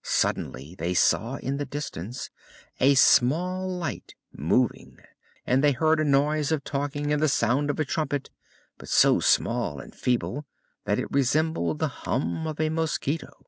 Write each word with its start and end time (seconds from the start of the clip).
Suddenly 0.00 0.74
they 0.78 0.94
saw 0.94 1.36
in 1.36 1.58
the 1.58 1.66
distance 1.66 2.30
a 2.80 2.94
small 2.94 3.68
light 3.68 4.14
moving 4.32 4.96
and 5.46 5.62
they 5.62 5.72
heard 5.72 6.00
a 6.00 6.04
noise 6.04 6.50
of 6.50 6.64
talking, 6.64 7.12
and 7.12 7.22
the 7.22 7.28
sound 7.28 7.68
of 7.68 7.78
a 7.78 7.84
trumpet, 7.84 8.30
but 8.78 8.88
so 8.88 9.20
small 9.20 9.80
and 9.80 9.94
feeble 9.94 10.46
that 10.86 10.98
it 10.98 11.12
resembled 11.12 11.78
the 11.78 11.88
hum 11.88 12.46
of 12.46 12.58
a 12.58 12.70
mosquito. 12.70 13.44